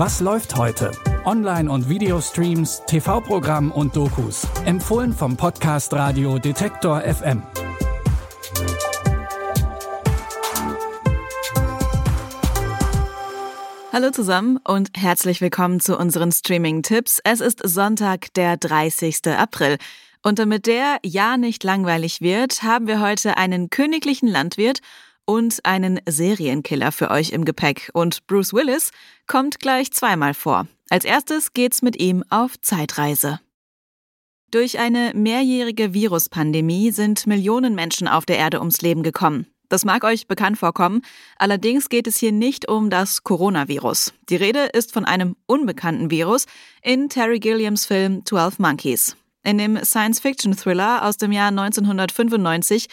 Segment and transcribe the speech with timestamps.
[0.00, 0.92] Was läuft heute?
[1.24, 4.46] Online- und Videostreams, TV-Programm und Dokus.
[4.64, 7.42] Empfohlen vom Podcast Radio Detektor FM.
[13.92, 17.18] Hallo zusammen und herzlich willkommen zu unseren Streaming-Tipps.
[17.24, 19.26] Es ist Sonntag, der 30.
[19.36, 19.78] April.
[20.22, 24.78] Und damit der ja nicht langweilig wird, haben wir heute einen königlichen Landwirt
[25.28, 27.90] und einen Serienkiller für euch im Gepäck.
[27.92, 28.92] Und Bruce Willis
[29.26, 30.66] kommt gleich zweimal vor.
[30.88, 33.38] Als erstes geht's mit ihm auf Zeitreise.
[34.50, 39.46] Durch eine mehrjährige Viruspandemie sind Millionen Menschen auf der Erde ums Leben gekommen.
[39.68, 41.02] Das mag euch bekannt vorkommen,
[41.36, 44.14] allerdings geht es hier nicht um das Coronavirus.
[44.30, 46.46] Die Rede ist von einem unbekannten Virus
[46.80, 49.14] in Terry Gilliams Film 12 Monkeys.
[49.44, 52.88] In dem Science-Fiction-Thriller aus dem Jahr 1995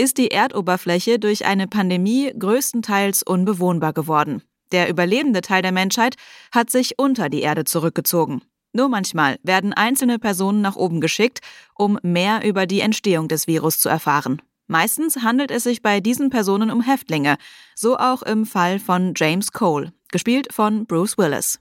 [0.00, 4.42] ist die Erdoberfläche durch eine Pandemie größtenteils unbewohnbar geworden.
[4.72, 6.16] Der überlebende Teil der Menschheit
[6.52, 8.42] hat sich unter die Erde zurückgezogen.
[8.72, 11.40] Nur manchmal werden einzelne Personen nach oben geschickt,
[11.74, 14.40] um mehr über die Entstehung des Virus zu erfahren.
[14.68, 17.36] Meistens handelt es sich bei diesen Personen um Häftlinge,
[17.74, 21.58] so auch im Fall von James Cole, gespielt von Bruce Willis.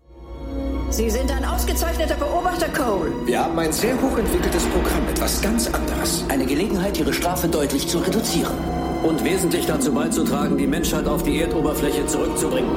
[0.92, 3.12] Sie sind ein ausgezeichneter Beobachter, Cole.
[3.26, 6.26] Wir haben ein sehr hochentwickeltes Programm, etwas ganz anderes.
[6.30, 8.58] Eine Gelegenheit, Ihre Strafe deutlich zu reduzieren.
[9.04, 12.72] Und wesentlich dazu beizutragen, die Menschheit auf die Erdoberfläche zurückzubringen.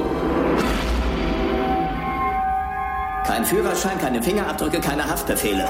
[3.25, 5.67] Kein Führerschein, keine Fingerabdrücke, keine Haftbefehle.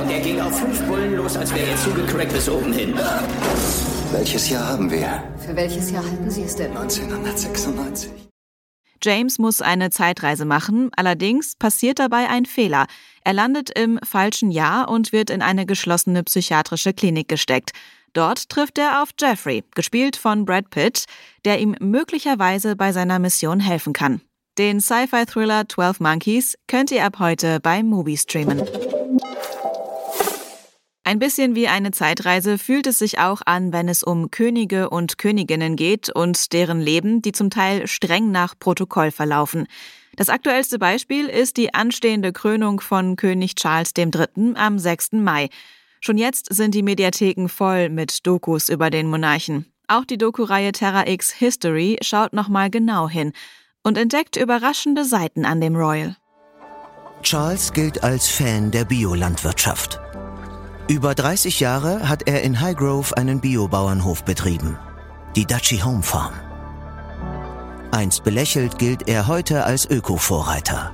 [0.00, 2.94] Und er ging auf fünf Bullen los, als wäre er zugecrackt bis oben hin.
[4.12, 5.22] Welches Jahr haben wir?
[5.38, 6.74] Für welches Jahr halten Sie es denn?
[6.76, 8.29] 1996.
[9.02, 12.86] James muss eine Zeitreise machen, allerdings passiert dabei ein Fehler.
[13.24, 17.72] Er landet im falschen Jahr und wird in eine geschlossene psychiatrische Klinik gesteckt.
[18.12, 21.04] Dort trifft er auf Jeffrey, gespielt von Brad Pitt,
[21.44, 24.20] der ihm möglicherweise bei seiner Mission helfen kann.
[24.58, 28.60] Den Sci-Fi-Thriller 12 Monkeys könnt ihr ab heute bei Movie streamen.
[31.10, 35.18] Ein bisschen wie eine Zeitreise fühlt es sich auch an, wenn es um Könige und
[35.18, 39.66] Königinnen geht und deren Leben, die zum Teil streng nach Protokoll verlaufen.
[40.14, 44.54] Das aktuellste Beispiel ist die anstehende Krönung von König Charles III.
[44.54, 45.14] am 6.
[45.14, 45.48] Mai.
[46.00, 49.66] Schon jetzt sind die Mediatheken voll mit Dokus über den Monarchen.
[49.88, 53.32] Auch die Doku-Reihe Terra X History schaut nochmal genau hin
[53.82, 56.14] und entdeckt überraschende Seiten an dem Royal.
[57.24, 60.00] Charles gilt als Fan der Biolandwirtschaft.
[60.90, 64.76] Über 30 Jahre hat er in Highgrove einen Biobauernhof betrieben,
[65.36, 66.32] die Duchy Home Farm.
[67.92, 70.90] Einst belächelt gilt er heute als Öko-Vorreiter.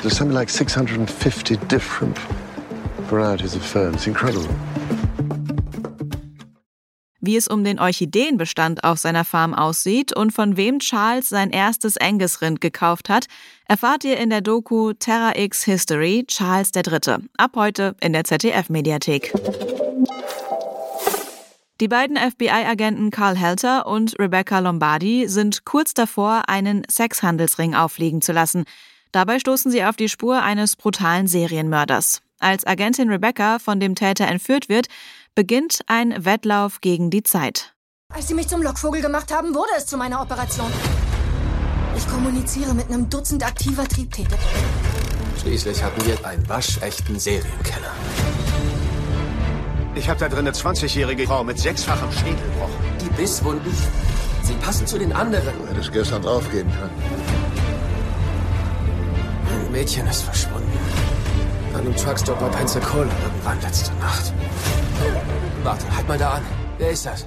[0.00, 2.18] There's something like 650 different
[3.10, 3.96] varieties of ferns.
[3.96, 4.48] It's incredible.
[7.24, 11.96] Wie es um den Orchideenbestand auf seiner Farm aussieht und von wem Charles sein erstes
[11.96, 13.26] Angus-Rind gekauft hat,
[13.68, 17.28] erfahrt ihr in der Doku Terra X History Charles III.
[17.36, 19.32] Ab heute in der ZDF-Mediathek.
[21.80, 28.32] Die beiden FBI-Agenten Carl Helter und Rebecca Lombardi sind kurz davor, einen Sexhandelsring auffliegen zu
[28.32, 28.64] lassen.
[29.12, 32.20] Dabei stoßen sie auf die Spur eines brutalen Serienmörders.
[32.42, 34.88] Als Agentin Rebecca von dem Täter entführt wird,
[35.34, 37.74] beginnt ein Wettlauf gegen die Zeit.
[38.12, 40.70] Als Sie mich zum Lockvogel gemacht haben, wurde es zu meiner Operation.
[41.96, 44.36] Ich kommuniziere mit einem Dutzend aktiver Triebtäter.
[45.40, 47.92] Schließlich hatten wir einen waschechten Serienkeller.
[49.94, 52.70] Ich habe da drin eine 20-jährige Frau mit sechsfachem Schädelbruch.
[53.00, 53.72] Die Bisswunden,
[54.42, 55.52] sie passen zu den anderen.
[55.58, 57.02] Du hättest gestern draufgehen können.
[59.50, 60.72] Ein Mädchen ist verschwunden.
[61.74, 64.32] An einem Truckstop bei Pensacola irgendwann letzte Nacht.
[65.62, 66.42] Warte, halt mal da an.
[66.76, 67.26] Wer ist das?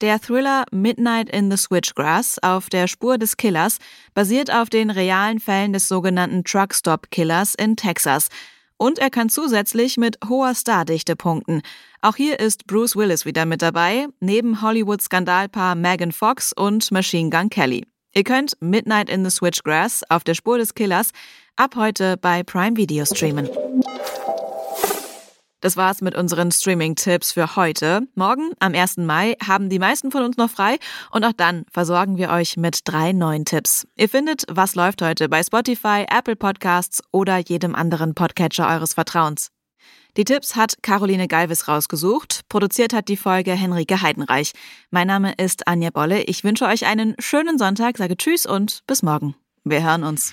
[0.00, 3.78] Der Thriller Midnight in the Switchgrass auf der Spur des Killers
[4.12, 8.28] basiert auf den realen Fällen des sogenannten Truckstop Killers in Texas.
[8.76, 11.62] Und er kann zusätzlich mit hoher Stardichte punkten.
[12.02, 17.50] Auch hier ist Bruce Willis wieder mit dabei, neben Hollywood-Skandalpaar Megan Fox und Machine Gun
[17.50, 17.86] Kelly.
[18.16, 21.10] Ihr könnt Midnight in the Switchgrass auf der Spur des Killers
[21.56, 23.48] ab heute bei Prime Video streamen.
[25.60, 28.02] Das war's mit unseren Streaming-Tipps für heute.
[28.14, 28.98] Morgen, am 1.
[28.98, 30.76] Mai, haben die meisten von uns noch frei
[31.10, 33.86] und auch dann versorgen wir euch mit drei neuen Tipps.
[33.96, 39.48] Ihr findet Was läuft heute bei Spotify, Apple Podcasts oder jedem anderen Podcatcher eures Vertrauens.
[40.16, 42.42] Die Tipps hat Caroline Galvis rausgesucht.
[42.48, 44.52] Produziert hat die Folge Henrike Heidenreich.
[44.90, 46.22] Mein Name ist Anja Bolle.
[46.22, 49.34] Ich wünsche euch einen schönen Sonntag, sage Tschüss und bis morgen.
[49.64, 50.32] Wir hören uns.